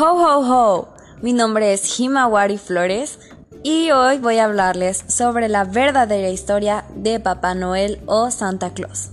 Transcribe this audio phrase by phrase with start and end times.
[0.00, 0.88] Ho ho ho,
[1.22, 3.18] mi nombre es Himawari Flores
[3.64, 9.10] y hoy voy a hablarles sobre la verdadera historia de Papá Noel o Santa Claus.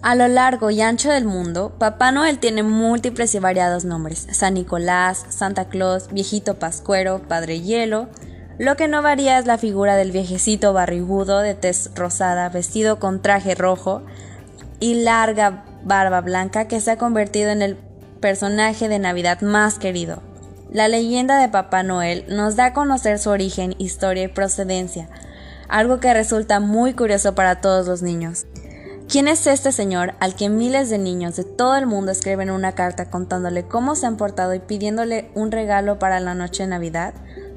[0.00, 4.26] A lo largo y ancho del mundo, Papá Noel tiene múltiples y variados nombres.
[4.30, 8.08] San Nicolás, Santa Claus, Viejito Pascuero, Padre Hielo.
[8.58, 13.20] Lo que no varía es la figura del viejecito barrigudo de tez rosada, vestido con
[13.20, 14.00] traje rojo
[14.78, 17.89] y larga barba blanca que se ha convertido en el
[18.20, 20.22] personaje de Navidad más querido.
[20.70, 25.08] La leyenda de Papá Noel nos da a conocer su origen, historia y procedencia,
[25.68, 28.46] algo que resulta muy curioso para todos los niños.
[29.08, 32.76] ¿Quién es este señor al que miles de niños de todo el mundo escriben una
[32.76, 37.14] carta contándole cómo se han portado y pidiéndole un regalo para la noche de Navidad?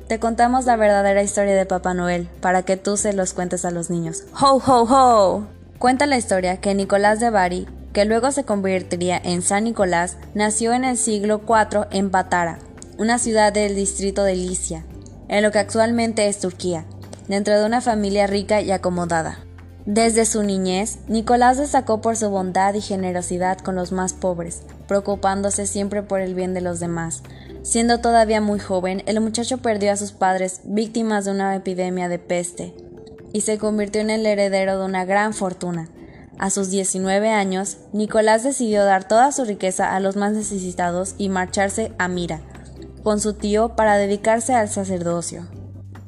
[0.08, 3.72] Te contamos la verdadera historia de Papá Noel para que tú se los cuentes a
[3.72, 4.24] los niños.
[4.42, 5.48] ¡Ho, ho, ho!
[5.78, 10.74] Cuenta la historia que Nicolás de Bari, que luego se convertiría en San Nicolás, nació
[10.74, 12.60] en el siglo IV en Patara,
[12.98, 14.84] una ciudad del distrito de Licia,
[15.30, 16.86] en lo que actualmente es Turquía,
[17.28, 19.40] dentro de una familia rica y acomodada.
[19.86, 25.68] Desde su niñez, Nicolás destacó por su bondad y generosidad con los más pobres, preocupándose
[25.68, 27.22] siempre por el bien de los demás.
[27.64, 32.20] Siendo todavía muy joven, el muchacho perdió a sus padres víctimas de una epidemia de
[32.20, 32.74] peste
[33.34, 35.90] y se convirtió en el heredero de una gran fortuna.
[36.40, 41.30] A sus 19 años, Nicolás decidió dar toda su riqueza a los más necesitados y
[41.30, 42.42] marcharse a Mira,
[43.04, 45.48] con su tío para dedicarse al sacerdocio.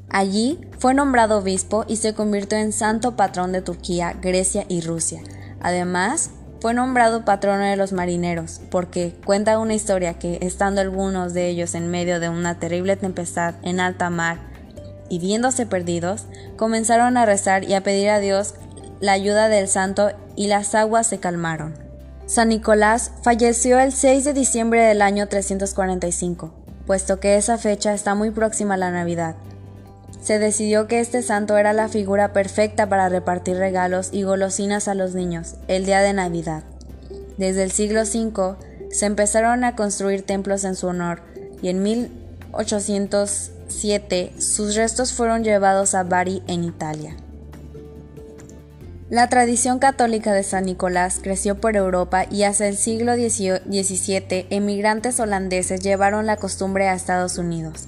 [0.09, 5.21] Allí fue nombrado obispo y se convirtió en santo patrón de Turquía, Grecia y Rusia.
[5.61, 6.31] Además,
[6.61, 11.75] fue nombrado patrono de los marineros, porque cuenta una historia que, estando algunos de ellos
[11.75, 14.39] en medio de una terrible tempestad en alta mar
[15.09, 18.55] y viéndose perdidos, comenzaron a rezar y a pedir a Dios
[18.99, 21.75] la ayuda del santo y las aguas se calmaron.
[22.25, 26.51] San Nicolás falleció el 6 de diciembre del año 345,
[26.87, 29.35] puesto que esa fecha está muy próxima a la Navidad
[30.25, 34.95] se decidió que este santo era la figura perfecta para repartir regalos y golosinas a
[34.95, 36.63] los niños el día de Navidad.
[37.37, 38.55] Desde el siglo V
[38.89, 41.21] se empezaron a construir templos en su honor
[41.61, 47.15] y en 1807 sus restos fueron llevados a Bari en Italia.
[49.15, 55.21] La tradición católica de San Nicolás creció por Europa y hacia el siglo XVII emigrantes
[55.21, 57.87] holandeses llevaron la costumbre a Estados Unidos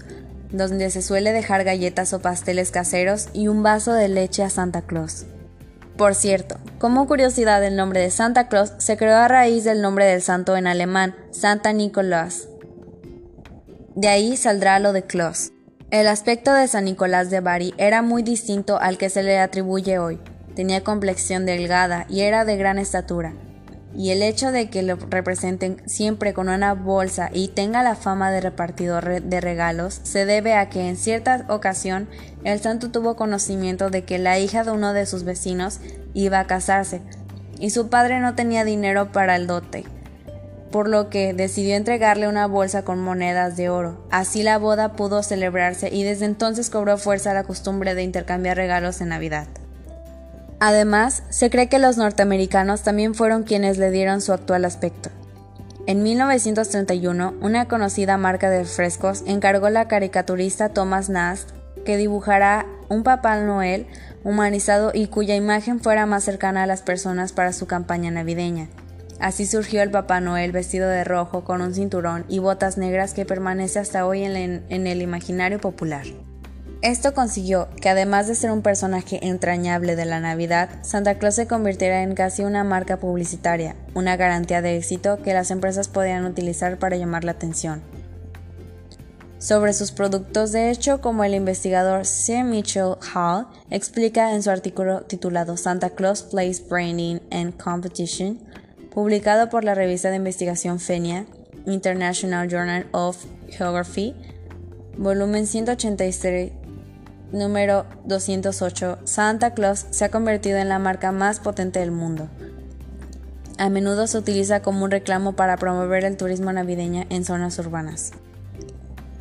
[0.54, 4.84] donde se suele dejar galletas o pasteles caseros y un vaso de leche a Santa
[4.84, 5.26] Claus.
[5.98, 10.06] Por cierto, como curiosidad el nombre de Santa Claus se creó a raíz del nombre
[10.06, 12.48] del santo en alemán, Santa Nicolás.
[13.96, 15.52] De ahí saldrá lo de Claus.
[15.92, 20.00] El aspecto de San Nicolás de Bari era muy distinto al que se le atribuye
[20.00, 20.22] hoy.
[20.57, 23.35] Tenía complexión delgada y era de gran estatura
[23.95, 28.31] y el hecho de que lo representen siempre con una bolsa y tenga la fama
[28.31, 32.09] de repartidor de regalos se debe a que en cierta ocasión
[32.44, 35.79] el santo tuvo conocimiento de que la hija de uno de sus vecinos
[36.16, 37.01] iba a casarse
[37.59, 39.85] y su padre no tenía dinero para el dote,
[40.72, 44.07] por lo que decidió entregarle una bolsa con monedas de oro.
[44.09, 49.01] Así la boda pudo celebrarse y desde entonces cobró fuerza la costumbre de intercambiar regalos
[49.01, 49.47] en Navidad.
[50.59, 55.09] Además, se cree que los norteamericanos también fueron quienes le dieron su actual aspecto.
[55.85, 61.51] En 1931, una conocida marca de frescos encargó la caricaturista Thomas Nast
[61.85, 63.88] que dibujara un Papá Noel
[64.23, 68.68] humanizado y cuya imagen fuera más cercana a las personas para su campaña navideña.
[69.19, 73.25] Así surgió el Papá Noel vestido de rojo con un cinturón y botas negras que
[73.25, 76.06] permanece hasta hoy en el imaginario popular.
[76.84, 81.48] Esto consiguió que además de ser un personaje entrañable de la Navidad, Santa Claus se
[81.48, 86.78] convirtiera en casi una marca publicitaria, una garantía de éxito que las empresas podían utilizar
[86.78, 87.82] para llamar la atención.
[89.40, 92.44] Sobre sus productos, de hecho, como el investigador C.
[92.44, 98.40] Mitchell Hall explica en su artículo titulado Santa Claus Plays Branding and Competition,
[98.92, 101.25] publicado por la revista de investigación FENIA,
[101.66, 103.18] International Journal of
[103.50, 104.16] Geography,
[104.98, 106.67] volumen 183
[107.31, 112.27] número 208, Santa Claus se ha convertido en la marca más potente del mundo.
[113.57, 118.12] A menudo se utiliza como un reclamo para promover el turismo navideño en zonas urbanas.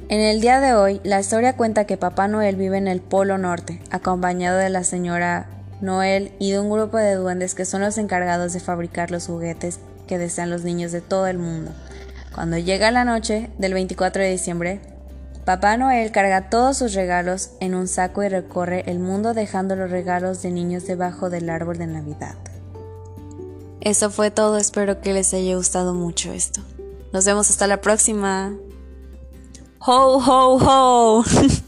[0.08, 3.38] En el día de hoy, la historia cuenta que Papá Noel vive en el Polo
[3.38, 5.48] Norte, acompañado de la señora
[5.80, 9.80] Noel y de un grupo de duendes que son los encargados de fabricar los juguetes
[10.06, 11.72] que desean los niños de todo el mundo.
[12.34, 14.80] Cuando llega la noche del 24 de diciembre,
[15.46, 19.92] Papá Noel carga todos sus regalos en un saco y recorre el mundo dejando los
[19.92, 22.34] regalos de niños debajo del árbol de Navidad.
[23.80, 26.62] Eso fue todo, espero que les haya gustado mucho esto.
[27.12, 28.56] Nos vemos hasta la próxima.
[29.78, 31.24] Ho, ho, ho.